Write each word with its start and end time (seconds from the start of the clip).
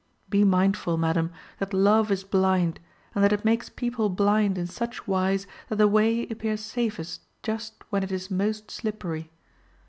Be 0.31 0.43
mindful, 0.43 0.97
madam, 0.97 1.31
that 1.59 1.75
love 1.75 2.09
is 2.09 2.23
blind, 2.23 2.79
and 3.13 3.23
that 3.23 3.31
it 3.31 3.45
makes 3.45 3.69
people 3.69 4.09
blind 4.09 4.57
in 4.57 4.65
such 4.65 5.07
wise 5.07 5.45
that 5.69 5.75
the 5.75 5.87
way 5.87 6.23
appears 6.25 6.61
safest 6.61 7.21
just 7.43 7.83
when 7.91 8.01
it 8.01 8.11
is 8.11 8.31
most 8.31 8.71
slippery. 8.71 9.29